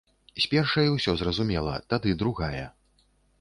[0.45, 2.65] З першай усё зразумела, тады другая.